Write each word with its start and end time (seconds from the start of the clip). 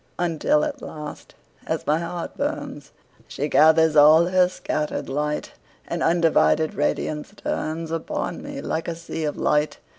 Until 0.17 0.65
at 0.65 0.81
last, 0.81 1.35
as 1.67 1.85
my 1.85 1.99
heart 1.99 2.35
burns, 2.35 2.91
She 3.27 3.47
gathers 3.47 3.95
all 3.95 4.25
her 4.25 4.49
scatter'd 4.49 5.07
light, 5.09 5.51
And 5.87 6.01
undivided 6.01 6.73
radiance 6.73 7.31
turnsUpon 7.33 8.41
me 8.41 8.61
like 8.63 8.87
a 8.87 8.95
sea 8.95 9.25
of 9.25 9.37
light. 9.37 9.77